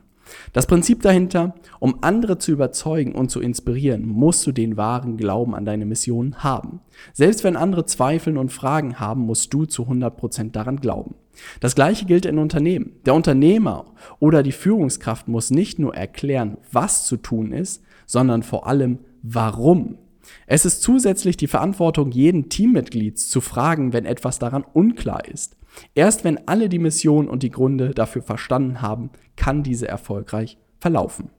Das 0.52 0.66
Prinzip 0.66 1.02
dahinter, 1.02 1.54
um 1.78 1.98
andere 2.02 2.38
zu 2.38 2.52
überzeugen 2.52 3.14
und 3.14 3.30
zu 3.30 3.40
inspirieren, 3.40 4.06
musst 4.06 4.46
du 4.46 4.52
den 4.52 4.76
wahren 4.76 5.16
Glauben 5.16 5.54
an 5.54 5.64
deine 5.64 5.86
Mission 5.86 6.36
haben. 6.42 6.80
Selbst 7.12 7.44
wenn 7.44 7.56
andere 7.56 7.86
Zweifeln 7.86 8.36
und 8.36 8.52
Fragen 8.52 8.98
haben, 8.98 9.22
musst 9.22 9.52
du 9.54 9.66
zu 9.66 9.84
100% 9.84 10.50
daran 10.50 10.80
glauben. 10.80 11.14
Das 11.60 11.74
gleiche 11.74 12.06
gilt 12.06 12.24
in 12.24 12.38
Unternehmen. 12.38 12.92
Der 13.04 13.14
Unternehmer 13.14 13.86
oder 14.18 14.42
die 14.42 14.52
Führungskraft 14.52 15.28
muss 15.28 15.50
nicht 15.50 15.78
nur 15.78 15.94
erklären, 15.94 16.56
was 16.72 17.06
zu 17.06 17.18
tun 17.18 17.52
ist, 17.52 17.82
sondern 18.06 18.42
vor 18.42 18.66
allem 18.66 19.00
warum. 19.22 19.98
Es 20.46 20.64
ist 20.64 20.82
zusätzlich 20.82 21.36
die 21.36 21.46
Verantwortung 21.46 22.10
jeden 22.10 22.48
Teammitglieds 22.48 23.28
zu 23.28 23.40
fragen, 23.40 23.92
wenn 23.92 24.06
etwas 24.06 24.38
daran 24.38 24.64
unklar 24.72 25.26
ist. 25.26 25.56
Erst 25.94 26.24
wenn 26.24 26.48
alle 26.48 26.68
die 26.68 26.78
Mission 26.78 27.28
und 27.28 27.42
die 27.42 27.50
Gründe 27.50 27.90
dafür 27.90 28.22
verstanden 28.22 28.80
haben, 28.80 29.10
kann 29.36 29.62
diese 29.62 29.86
erfolgreich 29.86 30.58
verlaufen. 30.78 31.30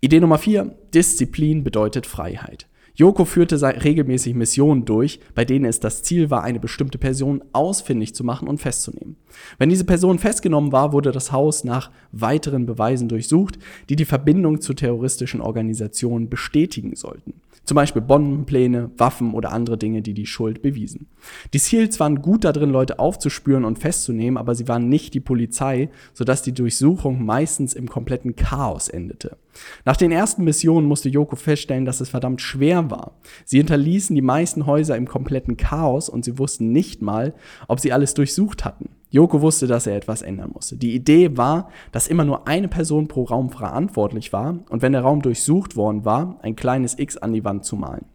Idee 0.00 0.20
Nummer 0.20 0.38
4. 0.38 0.74
Disziplin 0.92 1.64
bedeutet 1.64 2.06
Freiheit. 2.06 2.68
Joko 2.96 3.24
führte 3.24 3.60
regelmäßig 3.60 4.34
Missionen 4.34 4.84
durch, 4.84 5.18
bei 5.34 5.44
denen 5.44 5.64
es 5.64 5.80
das 5.80 6.04
Ziel 6.04 6.30
war, 6.30 6.44
eine 6.44 6.60
bestimmte 6.60 6.96
Person 6.96 7.42
ausfindig 7.52 8.14
zu 8.14 8.22
machen 8.22 8.46
und 8.46 8.58
festzunehmen. 8.58 9.16
Wenn 9.58 9.68
diese 9.68 9.84
Person 9.84 10.20
festgenommen 10.20 10.70
war, 10.70 10.92
wurde 10.92 11.10
das 11.10 11.32
Haus 11.32 11.64
nach 11.64 11.90
weiteren 12.12 12.66
Beweisen 12.66 13.08
durchsucht, 13.08 13.58
die 13.88 13.96
die 13.96 14.04
Verbindung 14.04 14.60
zu 14.60 14.74
terroristischen 14.74 15.40
Organisationen 15.40 16.28
bestätigen 16.28 16.94
sollten. 16.94 17.34
Zum 17.64 17.74
Beispiel 17.74 18.02
Bombenpläne, 18.02 18.90
Waffen 18.96 19.34
oder 19.34 19.50
andere 19.50 19.76
Dinge, 19.76 20.00
die 20.00 20.14
die 20.14 20.26
Schuld 20.26 20.62
bewiesen. 20.62 21.08
Die 21.52 21.58
SEALs 21.58 21.98
waren 21.98 22.22
gut 22.22 22.44
darin, 22.44 22.70
Leute 22.70 23.00
aufzuspüren 23.00 23.64
und 23.64 23.80
festzunehmen, 23.80 24.36
aber 24.36 24.54
sie 24.54 24.68
waren 24.68 24.88
nicht 24.88 25.14
die 25.14 25.20
Polizei, 25.20 25.88
sodass 26.12 26.42
die 26.42 26.52
Durchsuchung 26.52 27.24
meistens 27.24 27.74
im 27.74 27.88
kompletten 27.88 28.36
Chaos 28.36 28.88
endete. 28.88 29.36
Nach 29.84 29.96
den 29.96 30.12
ersten 30.12 30.44
Missionen 30.44 30.86
musste 30.86 31.08
Yoko 31.08 31.36
feststellen, 31.36 31.84
dass 31.84 32.00
es 32.00 32.08
verdammt 32.08 32.40
schwer 32.40 32.90
war. 32.90 33.12
Sie 33.44 33.58
hinterließen 33.58 34.14
die 34.14 34.22
meisten 34.22 34.66
Häuser 34.66 34.96
im 34.96 35.08
kompletten 35.08 35.56
Chaos 35.56 36.08
und 36.08 36.24
sie 36.24 36.38
wussten 36.38 36.72
nicht 36.72 37.02
mal, 37.02 37.34
ob 37.68 37.80
sie 37.80 37.92
alles 37.92 38.14
durchsucht 38.14 38.64
hatten. 38.64 38.90
Joko 39.10 39.40
wusste, 39.42 39.66
dass 39.68 39.86
er 39.86 39.96
etwas 39.96 40.22
ändern 40.22 40.50
musste. 40.52 40.76
Die 40.76 40.94
Idee 40.94 41.36
war, 41.36 41.70
dass 41.92 42.08
immer 42.08 42.24
nur 42.24 42.48
eine 42.48 42.68
Person 42.68 43.06
pro 43.06 43.22
Raum 43.22 43.50
verantwortlich 43.50 44.32
war 44.32 44.58
und 44.70 44.82
wenn 44.82 44.92
der 44.92 45.02
Raum 45.02 45.22
durchsucht 45.22 45.76
worden 45.76 46.04
war, 46.04 46.38
ein 46.42 46.56
kleines 46.56 46.98
X 46.98 47.16
an 47.16 47.32
die 47.32 47.44
Wand 47.44 47.64
zu 47.64 47.76
malen. 47.76 48.06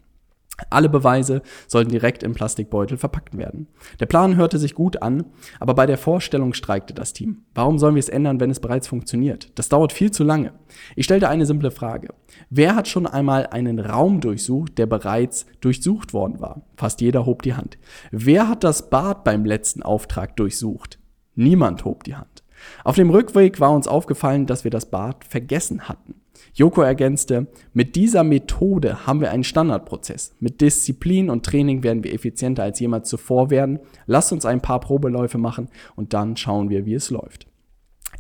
Alle 0.69 0.89
Beweise 0.89 1.41
sollten 1.67 1.91
direkt 1.91 2.23
im 2.23 2.33
Plastikbeutel 2.33 2.97
verpackt 2.97 3.37
werden. 3.37 3.67
Der 3.99 4.05
Plan 4.05 4.35
hörte 4.35 4.57
sich 4.57 4.75
gut 4.75 5.01
an, 5.01 5.25
aber 5.59 5.73
bei 5.73 5.85
der 5.85 5.97
Vorstellung 5.97 6.53
streikte 6.53 6.93
das 6.93 7.13
Team. 7.13 7.43
Warum 7.53 7.79
sollen 7.79 7.95
wir 7.95 7.99
es 7.99 8.09
ändern, 8.09 8.39
wenn 8.39 8.51
es 8.51 8.59
bereits 8.59 8.87
funktioniert? 8.87 9.51
Das 9.55 9.69
dauert 9.69 9.93
viel 9.93 10.11
zu 10.11 10.23
lange. 10.23 10.53
Ich 10.95 11.05
stellte 11.05 11.29
eine 11.29 11.45
simple 11.45 11.71
Frage. 11.71 12.09
Wer 12.49 12.75
hat 12.75 12.87
schon 12.87 13.07
einmal 13.07 13.47
einen 13.47 13.79
Raum 13.79 14.21
durchsucht, 14.21 14.77
der 14.77 14.85
bereits 14.85 15.45
durchsucht 15.61 16.13
worden 16.13 16.39
war? 16.39 16.61
Fast 16.77 17.01
jeder 17.01 17.25
hob 17.25 17.41
die 17.41 17.53
Hand. 17.53 17.77
Wer 18.11 18.47
hat 18.47 18.63
das 18.63 18.89
Bad 18.89 19.23
beim 19.23 19.45
letzten 19.45 19.83
Auftrag 19.83 20.35
durchsucht? 20.37 20.99
Niemand 21.35 21.85
hob 21.85 22.03
die 22.03 22.15
Hand. 22.15 22.43
Auf 22.83 22.95
dem 22.95 23.09
Rückweg 23.09 23.59
war 23.59 23.71
uns 23.71 23.87
aufgefallen, 23.87 24.45
dass 24.45 24.63
wir 24.63 24.71
das 24.71 24.87
Bad 24.87 25.23
vergessen 25.23 25.87
hatten. 25.87 26.15
Joko 26.53 26.81
ergänzte, 26.81 27.47
mit 27.73 27.95
dieser 27.95 28.23
Methode 28.23 29.05
haben 29.05 29.21
wir 29.21 29.31
einen 29.31 29.43
Standardprozess. 29.43 30.35
Mit 30.39 30.61
Disziplin 30.61 31.29
und 31.29 31.45
Training 31.45 31.83
werden 31.83 32.03
wir 32.03 32.13
effizienter 32.13 32.63
als 32.63 32.79
jemals 32.79 33.09
zuvor 33.09 33.49
werden. 33.49 33.79
Lasst 34.07 34.31
uns 34.31 34.45
ein 34.45 34.61
paar 34.61 34.79
Probeläufe 34.79 35.37
machen 35.37 35.69
und 35.95 36.13
dann 36.13 36.37
schauen 36.37 36.69
wir, 36.69 36.85
wie 36.85 36.95
es 36.95 37.09
läuft. 37.09 37.47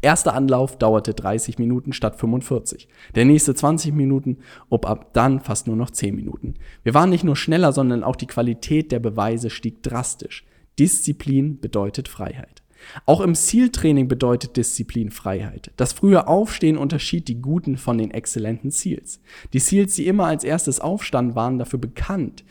Erster 0.01 0.33
Anlauf 0.33 0.77
dauerte 0.77 1.13
30 1.13 1.59
Minuten 1.59 1.91
statt 1.91 2.17
45. 2.17 2.87
Der 3.15 3.25
nächste 3.25 3.53
20 3.53 3.93
Minuten, 3.93 4.37
ob 4.69 4.85
ab 4.85 5.13
dann 5.13 5.41
fast 5.41 5.67
nur 5.67 5.75
noch 5.75 5.89
10 5.89 6.15
Minuten. 6.15 6.53
Wir 6.83 6.93
waren 6.93 7.09
nicht 7.09 7.25
nur 7.25 7.35
schneller, 7.35 7.73
sondern 7.73 8.03
auch 8.03 8.15
die 8.15 8.27
Qualität 8.27 8.91
der 8.93 8.99
Beweise 8.99 9.49
stieg 9.49 9.83
drastisch. 9.83 10.45
Disziplin 10.77 11.59
bedeutet 11.59 12.07
Freiheit. 12.07 12.58
Auch 13.05 13.21
im 13.21 13.35
Zieltraining 13.35 14.07
bedeutet 14.07 14.57
Disziplin 14.57 15.11
Freiheit. 15.11 15.71
Das 15.77 15.93
frühe 15.93 16.27
Aufstehen 16.27 16.77
unterschied 16.77 17.27
die 17.27 17.41
guten 17.41 17.77
von 17.77 17.97
den 17.97 18.11
exzellenten 18.11 18.71
Ziels. 18.71 19.21
Die 19.53 19.59
Ziels, 19.59 19.95
die 19.95 20.07
immer 20.07 20.25
als 20.25 20.43
erstes 20.43 20.79
aufstanden, 20.79 21.35
waren 21.35 21.57
dafür 21.57 21.79
bekannt, 21.79 22.43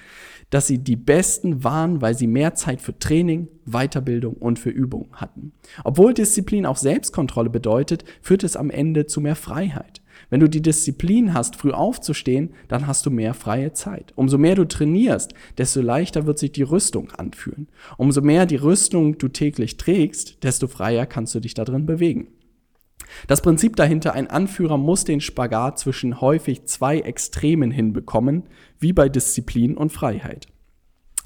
dass 0.50 0.66
sie 0.66 0.78
die 0.78 0.96
besten 0.96 1.62
waren, 1.64 2.00
weil 2.00 2.16
sie 2.16 2.26
mehr 2.26 2.54
Zeit 2.54 2.80
für 2.80 2.98
Training, 2.98 3.48
Weiterbildung 3.66 4.34
und 4.34 4.58
für 4.58 4.70
Übung 4.70 5.08
hatten. 5.12 5.52
Obwohl 5.84 6.14
Disziplin 6.14 6.66
auch 6.66 6.76
Selbstkontrolle 6.76 7.50
bedeutet, 7.50 8.04
führt 8.22 8.44
es 8.44 8.56
am 8.56 8.70
Ende 8.70 9.06
zu 9.06 9.20
mehr 9.20 9.36
Freiheit. 9.36 10.00
Wenn 10.30 10.40
du 10.40 10.48
die 10.48 10.62
Disziplin 10.62 11.32
hast, 11.34 11.56
früh 11.56 11.72
aufzustehen, 11.72 12.50
dann 12.68 12.86
hast 12.86 13.06
du 13.06 13.10
mehr 13.10 13.34
freie 13.34 13.72
Zeit. 13.72 14.12
Umso 14.14 14.38
mehr 14.38 14.54
du 14.54 14.66
trainierst, 14.66 15.32
desto 15.56 15.80
leichter 15.80 16.26
wird 16.26 16.38
sich 16.38 16.52
die 16.52 16.62
Rüstung 16.62 17.10
anfühlen. 17.12 17.68
Umso 17.96 18.20
mehr 18.20 18.46
die 18.46 18.56
Rüstung 18.56 19.18
du 19.18 19.28
täglich 19.28 19.76
trägst, 19.76 20.42
desto 20.42 20.66
freier 20.66 21.06
kannst 21.06 21.34
du 21.34 21.40
dich 21.40 21.54
darin 21.54 21.86
bewegen. 21.86 22.28
Das 23.26 23.40
Prinzip 23.40 23.76
dahinter, 23.76 24.12
ein 24.12 24.28
Anführer 24.28 24.76
muss 24.76 25.04
den 25.04 25.20
Spagat 25.20 25.78
zwischen 25.78 26.20
häufig 26.20 26.66
zwei 26.66 26.98
Extremen 26.98 27.70
hinbekommen, 27.70 28.44
wie 28.78 28.92
bei 28.92 29.08
Disziplin 29.08 29.76
und 29.76 29.92
Freiheit. 29.92 30.48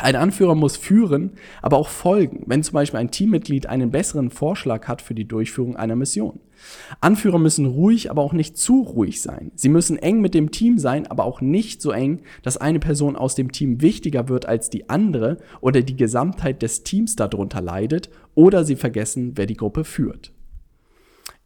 Ein 0.02 0.16
Anführer 0.16 0.56
muss 0.56 0.76
führen, 0.76 1.30
aber 1.62 1.76
auch 1.76 1.88
folgen, 1.88 2.42
wenn 2.46 2.64
zum 2.64 2.74
Beispiel 2.74 2.98
ein 2.98 3.12
Teammitglied 3.12 3.66
einen 3.66 3.92
besseren 3.92 4.30
Vorschlag 4.30 4.88
hat 4.88 5.00
für 5.00 5.14
die 5.14 5.28
Durchführung 5.28 5.76
einer 5.76 5.94
Mission. 5.94 6.40
Anführer 7.00 7.38
müssen 7.38 7.66
ruhig, 7.66 8.10
aber 8.10 8.22
auch 8.22 8.32
nicht 8.32 8.58
zu 8.58 8.80
ruhig 8.80 9.22
sein. 9.22 9.52
Sie 9.54 9.68
müssen 9.68 9.98
eng 9.98 10.20
mit 10.20 10.34
dem 10.34 10.50
Team 10.50 10.78
sein, 10.78 11.06
aber 11.06 11.24
auch 11.24 11.40
nicht 11.40 11.80
so 11.80 11.92
eng, 11.92 12.22
dass 12.42 12.56
eine 12.56 12.80
Person 12.80 13.14
aus 13.14 13.36
dem 13.36 13.52
Team 13.52 13.80
wichtiger 13.80 14.28
wird 14.28 14.46
als 14.46 14.70
die 14.70 14.90
andere 14.90 15.38
oder 15.60 15.82
die 15.82 15.96
Gesamtheit 15.96 16.62
des 16.62 16.82
Teams 16.82 17.14
darunter 17.14 17.60
leidet 17.60 18.10
oder 18.34 18.64
sie 18.64 18.76
vergessen, 18.76 19.32
wer 19.36 19.46
die 19.46 19.56
Gruppe 19.56 19.84
führt. 19.84 20.32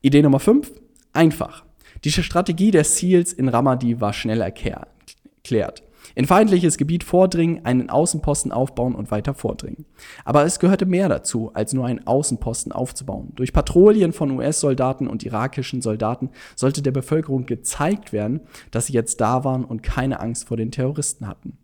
Idee 0.00 0.22
Nummer 0.22 0.40
5. 0.40 0.72
Einfach. 1.12 1.64
Die 2.04 2.10
Strategie 2.10 2.70
der 2.70 2.84
Seals 2.84 3.34
in 3.34 3.48
Ramadi 3.48 4.00
war 4.00 4.14
schnell 4.14 4.40
erklärt. 4.40 5.82
In 6.14 6.26
feindliches 6.26 6.76
Gebiet 6.78 7.04
vordringen, 7.04 7.64
einen 7.64 7.90
Außenposten 7.90 8.52
aufbauen 8.52 8.94
und 8.94 9.10
weiter 9.10 9.34
vordringen. 9.34 9.86
Aber 10.24 10.44
es 10.44 10.58
gehörte 10.58 10.86
mehr 10.86 11.08
dazu, 11.08 11.50
als 11.54 11.72
nur 11.72 11.86
einen 11.86 12.06
Außenposten 12.06 12.72
aufzubauen. 12.72 13.32
Durch 13.34 13.52
Patrouillen 13.52 14.12
von 14.12 14.30
US-Soldaten 14.30 15.08
und 15.08 15.24
irakischen 15.24 15.82
Soldaten 15.82 16.30
sollte 16.54 16.82
der 16.82 16.92
Bevölkerung 16.92 17.46
gezeigt 17.46 18.12
werden, 18.12 18.40
dass 18.70 18.86
sie 18.86 18.92
jetzt 18.92 19.20
da 19.20 19.44
waren 19.44 19.64
und 19.64 19.82
keine 19.82 20.20
Angst 20.20 20.48
vor 20.48 20.56
den 20.56 20.70
Terroristen 20.70 21.26
hatten. 21.26 21.58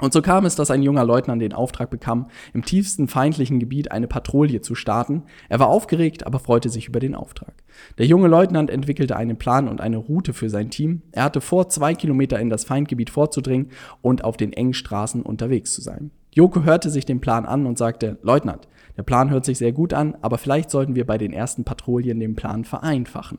Und 0.00 0.12
so 0.12 0.22
kam 0.22 0.46
es, 0.46 0.56
dass 0.56 0.70
ein 0.70 0.82
junger 0.82 1.04
Leutnant 1.04 1.42
den 1.42 1.52
Auftrag 1.52 1.90
bekam, 1.90 2.28
im 2.54 2.64
tiefsten 2.64 3.08
feindlichen 3.08 3.60
Gebiet 3.60 3.92
eine 3.92 4.08
Patrouille 4.08 4.62
zu 4.62 4.74
starten. 4.74 5.24
Er 5.48 5.60
war 5.60 5.68
aufgeregt, 5.68 6.26
aber 6.26 6.38
freute 6.38 6.70
sich 6.70 6.88
über 6.88 6.98
den 6.98 7.14
Auftrag. 7.14 7.54
Der 7.98 8.06
junge 8.06 8.28
Leutnant 8.28 8.70
entwickelte 8.70 9.16
einen 9.16 9.36
Plan 9.36 9.68
und 9.68 9.80
eine 9.80 9.98
Route 9.98 10.32
für 10.32 10.48
sein 10.48 10.70
Team. 10.70 11.02
Er 11.12 11.24
hatte 11.24 11.40
vor, 11.40 11.68
zwei 11.68 11.94
Kilometer 11.94 12.40
in 12.40 12.48
das 12.48 12.64
Feindgebiet 12.64 13.10
vorzudringen 13.10 13.68
und 14.00 14.24
auf 14.24 14.36
den 14.36 14.52
engen 14.52 14.74
Straßen 14.74 15.22
unterwegs 15.22 15.72
zu 15.74 15.82
sein. 15.82 16.10
Joko 16.34 16.62
hörte 16.62 16.88
sich 16.88 17.04
den 17.04 17.20
Plan 17.20 17.44
an 17.44 17.66
und 17.66 17.76
sagte, 17.76 18.18
Leutnant, 18.22 18.66
der 18.96 19.02
Plan 19.02 19.30
hört 19.30 19.44
sich 19.44 19.58
sehr 19.58 19.72
gut 19.72 19.92
an, 19.92 20.16
aber 20.22 20.38
vielleicht 20.38 20.70
sollten 20.70 20.94
wir 20.94 21.06
bei 21.06 21.18
den 21.18 21.32
ersten 21.32 21.64
Patrouillen 21.64 22.20
den 22.20 22.34
Plan 22.34 22.64
vereinfachen. 22.64 23.38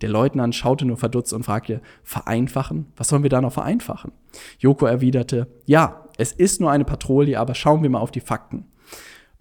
Der 0.00 0.08
Leutnant 0.08 0.54
schaute 0.54 0.84
nur 0.84 0.96
verdutzt 0.96 1.32
und 1.32 1.44
fragte, 1.44 1.80
vereinfachen? 2.02 2.86
Was 2.96 3.08
sollen 3.08 3.22
wir 3.22 3.30
da 3.30 3.40
noch 3.40 3.52
vereinfachen? 3.52 4.12
Joko 4.58 4.86
erwiderte, 4.86 5.48
ja, 5.66 6.06
es 6.18 6.32
ist 6.32 6.60
nur 6.60 6.70
eine 6.70 6.84
Patrouille, 6.84 7.36
aber 7.36 7.54
schauen 7.54 7.82
wir 7.82 7.90
mal 7.90 8.00
auf 8.00 8.10
die 8.10 8.20
Fakten. 8.20 8.66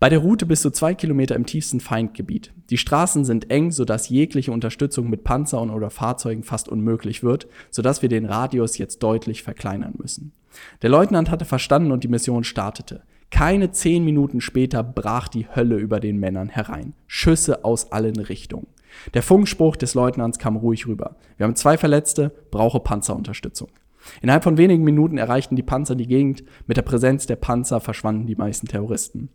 Bei 0.01 0.09
der 0.09 0.17
Route 0.17 0.47
bist 0.47 0.65
du 0.65 0.71
zwei 0.71 0.95
Kilometer 0.95 1.35
im 1.35 1.45
tiefsten 1.45 1.79
Feindgebiet. 1.79 2.51
Die 2.71 2.79
Straßen 2.79 3.23
sind 3.23 3.51
eng, 3.51 3.69
sodass 3.69 4.09
jegliche 4.09 4.51
Unterstützung 4.51 5.11
mit 5.11 5.23
Panzern 5.23 5.69
oder 5.69 5.91
Fahrzeugen 5.91 6.41
fast 6.41 6.67
unmöglich 6.69 7.21
wird, 7.21 7.47
sodass 7.69 8.01
wir 8.01 8.09
den 8.09 8.25
Radius 8.25 8.79
jetzt 8.79 9.03
deutlich 9.03 9.43
verkleinern 9.43 9.93
müssen. 9.99 10.31
Der 10.81 10.89
Leutnant 10.89 11.29
hatte 11.29 11.45
verstanden 11.45 11.91
und 11.91 12.03
die 12.03 12.07
Mission 12.07 12.43
startete. 12.43 13.03
Keine 13.29 13.71
zehn 13.71 14.03
Minuten 14.03 14.41
später 14.41 14.83
brach 14.83 15.27
die 15.27 15.47
Hölle 15.55 15.77
über 15.77 15.99
den 15.99 16.17
Männern 16.17 16.49
herein. 16.49 16.93
Schüsse 17.05 17.63
aus 17.63 17.91
allen 17.91 18.17
Richtungen. 18.17 18.65
Der 19.13 19.23
Funkspruch 19.23 19.75
des 19.75 19.93
Leutnants 19.93 20.39
kam 20.39 20.55
ruhig 20.55 20.87
rüber. 20.87 21.15
Wir 21.37 21.45
haben 21.45 21.55
zwei 21.55 21.77
Verletzte, 21.77 22.31
brauche 22.51 22.79
Panzerunterstützung. 22.79 23.69
Innerhalb 24.21 24.43
von 24.43 24.57
wenigen 24.57 24.83
Minuten 24.83 25.17
erreichten 25.17 25.55
die 25.55 25.63
Panzer 25.63 25.95
die 25.95 26.07
Gegend. 26.07 26.43
Mit 26.67 26.77
der 26.77 26.81
Präsenz 26.81 27.25
der 27.25 27.35
Panzer 27.35 27.79
verschwanden 27.79 28.25
die 28.25 28.35
meisten 28.35 28.67
Terroristen. 28.67 29.29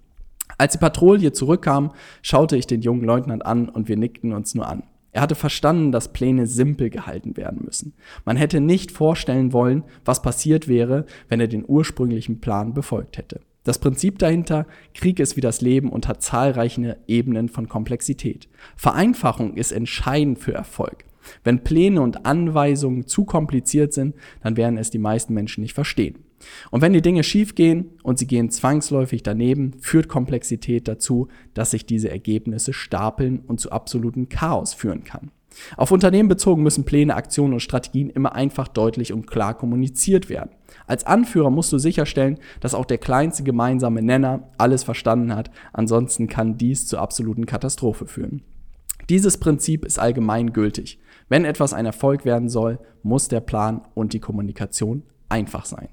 Als 0.58 0.72
die 0.72 0.78
Patrouille 0.78 1.32
zurückkam, 1.32 1.92
schaute 2.22 2.56
ich 2.56 2.66
den 2.66 2.80
jungen 2.80 3.04
Leutnant 3.04 3.44
an 3.44 3.68
und 3.68 3.88
wir 3.88 3.96
nickten 3.96 4.32
uns 4.32 4.54
nur 4.54 4.68
an. 4.68 4.84
Er 5.12 5.22
hatte 5.22 5.34
verstanden, 5.34 5.92
dass 5.92 6.12
Pläne 6.12 6.46
simpel 6.46 6.90
gehalten 6.90 7.36
werden 7.36 7.62
müssen. 7.64 7.94
Man 8.24 8.36
hätte 8.36 8.60
nicht 8.60 8.90
vorstellen 8.90 9.52
wollen, 9.52 9.84
was 10.04 10.20
passiert 10.20 10.68
wäre, 10.68 11.06
wenn 11.28 11.40
er 11.40 11.48
den 11.48 11.64
ursprünglichen 11.66 12.40
Plan 12.40 12.74
befolgt 12.74 13.16
hätte. 13.16 13.40
Das 13.66 13.80
Prinzip 13.80 14.20
dahinter, 14.20 14.64
Krieg 14.94 15.18
ist 15.18 15.36
wie 15.36 15.40
das 15.40 15.60
Leben 15.60 15.90
und 15.90 16.06
hat 16.06 16.22
zahlreiche 16.22 16.98
Ebenen 17.08 17.48
von 17.48 17.68
Komplexität. 17.68 18.48
Vereinfachung 18.76 19.54
ist 19.54 19.72
entscheidend 19.72 20.38
für 20.38 20.52
Erfolg. 20.52 21.04
Wenn 21.42 21.64
Pläne 21.64 22.00
und 22.00 22.26
Anweisungen 22.26 23.08
zu 23.08 23.24
kompliziert 23.24 23.92
sind, 23.92 24.14
dann 24.40 24.56
werden 24.56 24.78
es 24.78 24.90
die 24.90 25.00
meisten 25.00 25.34
Menschen 25.34 25.62
nicht 25.62 25.74
verstehen. 25.74 26.20
Und 26.70 26.80
wenn 26.80 26.92
die 26.92 27.02
Dinge 27.02 27.24
schief 27.24 27.56
gehen 27.56 27.90
und 28.04 28.20
sie 28.20 28.28
gehen 28.28 28.50
zwangsläufig 28.50 29.24
daneben, 29.24 29.72
führt 29.80 30.06
Komplexität 30.06 30.86
dazu, 30.86 31.26
dass 31.52 31.72
sich 31.72 31.86
diese 31.86 32.08
Ergebnisse 32.08 32.72
stapeln 32.72 33.40
und 33.48 33.58
zu 33.58 33.72
absolutem 33.72 34.28
Chaos 34.28 34.74
führen 34.74 35.02
kann. 35.02 35.32
Auf 35.76 35.90
Unternehmen 35.90 36.28
bezogen 36.28 36.62
müssen 36.62 36.84
Pläne, 36.84 37.14
Aktionen 37.14 37.54
und 37.54 37.60
Strategien 37.60 38.10
immer 38.10 38.34
einfach 38.34 38.68
deutlich 38.68 39.12
und 39.12 39.26
klar 39.26 39.56
kommuniziert 39.56 40.28
werden. 40.28 40.50
Als 40.86 41.04
Anführer 41.04 41.50
musst 41.50 41.72
du 41.72 41.78
sicherstellen, 41.78 42.38
dass 42.60 42.74
auch 42.74 42.84
der 42.84 42.98
kleinste 42.98 43.42
gemeinsame 43.42 44.02
Nenner 44.02 44.50
alles 44.58 44.84
verstanden 44.84 45.34
hat, 45.34 45.50
ansonsten 45.72 46.28
kann 46.28 46.58
dies 46.58 46.86
zur 46.86 47.00
absoluten 47.00 47.46
Katastrophe 47.46 48.06
führen. 48.06 48.42
Dieses 49.08 49.38
Prinzip 49.38 49.84
ist 49.84 49.98
allgemein 49.98 50.52
gültig. 50.52 50.98
Wenn 51.28 51.44
etwas 51.44 51.72
ein 51.72 51.86
Erfolg 51.86 52.24
werden 52.24 52.48
soll, 52.48 52.78
muss 53.02 53.28
der 53.28 53.40
Plan 53.40 53.82
und 53.94 54.12
die 54.12 54.20
Kommunikation 54.20 55.02
einfach 55.28 55.64
sein. 55.64 55.88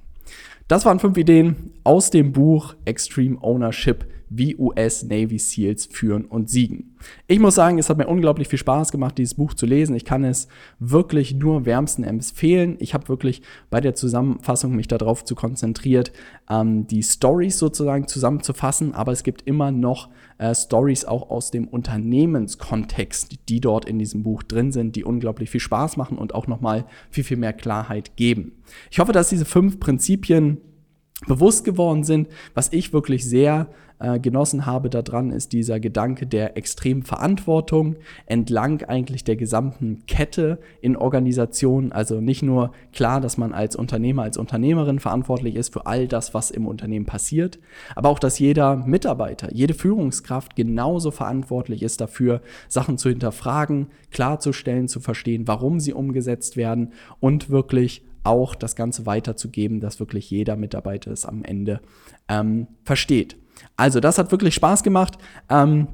Das 0.68 0.84
waren 0.84 0.98
fünf 0.98 1.16
Ideen 1.18 1.72
aus 1.84 2.10
dem 2.10 2.32
Buch 2.32 2.74
Extreme 2.84 3.38
Ownership 3.42 4.06
wie 4.36 4.56
US 4.56 5.04
Navy 5.04 5.38
SEALs 5.38 5.86
führen 5.86 6.24
und 6.24 6.50
siegen. 6.50 6.96
Ich 7.26 7.38
muss 7.38 7.54
sagen, 7.54 7.78
es 7.78 7.88
hat 7.88 7.98
mir 7.98 8.06
unglaublich 8.06 8.48
viel 8.48 8.58
Spaß 8.58 8.92
gemacht, 8.92 9.18
dieses 9.18 9.34
Buch 9.34 9.54
zu 9.54 9.66
lesen. 9.66 9.94
Ich 9.94 10.04
kann 10.04 10.24
es 10.24 10.48
wirklich 10.78 11.34
nur 11.34 11.66
wärmsten 11.66 12.04
empfehlen. 12.04 12.76
Ich 12.78 12.94
habe 12.94 13.08
wirklich 13.08 13.42
bei 13.70 13.80
der 13.80 13.94
Zusammenfassung 13.94 14.74
mich 14.74 14.88
darauf 14.88 15.24
zu 15.24 15.34
konzentriert, 15.34 16.12
ähm, 16.48 16.86
die 16.86 17.02
Stories 17.02 17.58
sozusagen 17.58 18.08
zusammenzufassen, 18.08 18.94
aber 18.94 19.12
es 19.12 19.22
gibt 19.22 19.42
immer 19.42 19.70
noch 19.70 20.08
äh, 20.38 20.54
Stories 20.54 21.04
auch 21.04 21.30
aus 21.30 21.50
dem 21.50 21.68
Unternehmenskontext, 21.68 23.38
die 23.48 23.60
dort 23.60 23.84
in 23.84 23.98
diesem 23.98 24.22
Buch 24.22 24.42
drin 24.42 24.72
sind, 24.72 24.96
die 24.96 25.04
unglaublich 25.04 25.50
viel 25.50 25.60
Spaß 25.60 25.96
machen 25.96 26.18
und 26.18 26.34
auch 26.34 26.46
nochmal 26.46 26.86
viel, 27.10 27.24
viel 27.24 27.36
mehr 27.36 27.52
Klarheit 27.52 28.16
geben. 28.16 28.52
Ich 28.90 28.98
hoffe, 28.98 29.12
dass 29.12 29.28
diese 29.28 29.44
fünf 29.44 29.78
Prinzipien 29.80 30.58
bewusst 31.26 31.64
geworden 31.64 32.04
sind, 32.04 32.28
was 32.54 32.72
ich 32.72 32.92
wirklich 32.92 33.24
sehr 33.24 33.68
äh, 34.04 34.20
genossen 34.20 34.66
habe 34.66 34.90
daran, 34.90 35.30
ist 35.30 35.52
dieser 35.52 35.80
Gedanke 35.80 36.26
der 36.26 36.56
extremen 36.58 37.02
Verantwortung 37.02 37.96
entlang 38.26 38.82
eigentlich 38.82 39.24
der 39.24 39.36
gesamten 39.36 40.04
Kette 40.06 40.58
in 40.82 40.96
Organisationen. 40.96 41.90
Also 41.92 42.20
nicht 42.20 42.42
nur 42.42 42.72
klar, 42.92 43.20
dass 43.22 43.38
man 43.38 43.52
als 43.52 43.76
Unternehmer, 43.76 44.22
als 44.22 44.36
Unternehmerin 44.36 44.98
verantwortlich 44.98 45.54
ist 45.56 45.72
für 45.72 45.86
all 45.86 46.06
das, 46.06 46.34
was 46.34 46.50
im 46.50 46.66
Unternehmen 46.66 47.06
passiert, 47.06 47.58
aber 47.96 48.10
auch, 48.10 48.18
dass 48.18 48.38
jeder 48.38 48.76
Mitarbeiter, 48.76 49.52
jede 49.52 49.72
Führungskraft 49.74 50.54
genauso 50.54 51.10
verantwortlich 51.10 51.82
ist 51.82 52.00
dafür, 52.00 52.42
Sachen 52.68 52.98
zu 52.98 53.08
hinterfragen, 53.08 53.86
klarzustellen, 54.10 54.88
zu 54.88 55.00
verstehen, 55.00 55.48
warum 55.48 55.80
sie 55.80 55.94
umgesetzt 55.94 56.56
werden 56.56 56.92
und 57.20 57.48
wirklich 57.48 58.02
auch 58.22 58.54
das 58.54 58.76
Ganze 58.76 59.06
weiterzugeben, 59.06 59.80
dass 59.80 60.00
wirklich 60.00 60.30
jeder 60.30 60.56
Mitarbeiter 60.56 61.10
es 61.10 61.24
am 61.24 61.44
Ende 61.44 61.80
ähm, 62.28 62.66
versteht. 62.82 63.36
Also, 63.76 64.00
das 64.00 64.18
hat 64.18 64.30
wirklich 64.30 64.54
Spaß 64.54 64.82
gemacht. 64.82 65.18
Ähm, 65.48 65.88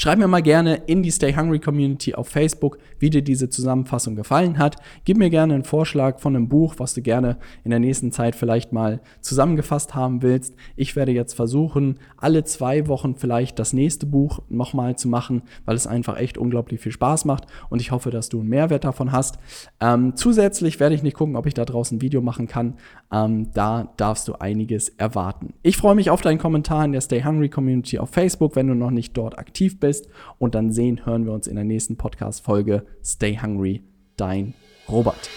Schreib 0.00 0.18
mir 0.18 0.28
mal 0.28 0.40
gerne 0.40 0.76
in 0.86 1.02
die 1.02 1.10
Stay 1.10 1.34
Hungry 1.36 1.58
Community 1.58 2.14
auf 2.14 2.26
Facebook, 2.26 2.78
wie 2.98 3.10
dir 3.10 3.20
diese 3.20 3.50
Zusammenfassung 3.50 4.16
gefallen 4.16 4.56
hat. 4.56 4.76
Gib 5.04 5.18
mir 5.18 5.28
gerne 5.28 5.52
einen 5.52 5.64
Vorschlag 5.64 6.20
von 6.20 6.34
einem 6.34 6.48
Buch, 6.48 6.76
was 6.78 6.94
du 6.94 7.02
gerne 7.02 7.36
in 7.64 7.70
der 7.70 7.80
nächsten 7.80 8.10
Zeit 8.10 8.34
vielleicht 8.34 8.72
mal 8.72 9.02
zusammengefasst 9.20 9.94
haben 9.94 10.22
willst. 10.22 10.54
Ich 10.74 10.96
werde 10.96 11.12
jetzt 11.12 11.34
versuchen, 11.34 11.98
alle 12.16 12.44
zwei 12.44 12.86
Wochen 12.88 13.14
vielleicht 13.14 13.58
das 13.58 13.74
nächste 13.74 14.06
Buch 14.06 14.40
nochmal 14.48 14.96
zu 14.96 15.06
machen, 15.06 15.42
weil 15.66 15.76
es 15.76 15.86
einfach 15.86 16.16
echt 16.16 16.38
unglaublich 16.38 16.80
viel 16.80 16.92
Spaß 16.92 17.26
macht 17.26 17.44
und 17.68 17.82
ich 17.82 17.90
hoffe, 17.90 18.10
dass 18.10 18.30
du 18.30 18.40
einen 18.40 18.48
Mehrwert 18.48 18.84
davon 18.84 19.12
hast. 19.12 19.38
Ähm, 19.80 20.16
zusätzlich 20.16 20.80
werde 20.80 20.94
ich 20.94 21.02
nicht 21.02 21.14
gucken, 21.18 21.36
ob 21.36 21.44
ich 21.44 21.52
da 21.52 21.66
draußen 21.66 21.98
ein 21.98 22.00
Video 22.00 22.22
machen 22.22 22.48
kann. 22.48 22.78
Ähm, 23.12 23.50
da 23.52 23.92
darfst 23.98 24.28
du 24.28 24.32
einiges 24.36 24.88
erwarten. 24.88 25.52
Ich 25.62 25.76
freue 25.76 25.94
mich 25.94 26.08
auf 26.08 26.22
deinen 26.22 26.38
Kommentar 26.38 26.86
in 26.86 26.92
der 26.92 27.02
Stay 27.02 27.22
Hungry 27.22 27.50
Community 27.50 27.98
auf 27.98 28.08
Facebook, 28.08 28.56
wenn 28.56 28.66
du 28.66 28.74
noch 28.74 28.90
nicht 28.90 29.14
dort 29.14 29.38
aktiv 29.38 29.78
bist 29.78 29.89
bist. 29.90 30.08
Und 30.38 30.54
dann 30.54 30.70
sehen, 30.70 31.04
hören 31.04 31.26
wir 31.26 31.32
uns 31.32 31.48
in 31.48 31.56
der 31.56 31.64
nächsten 31.64 31.96
Podcast-Folge. 31.96 32.86
Stay 33.02 33.36
hungry, 33.42 33.82
dein 34.16 34.54
Robert. 34.88 35.28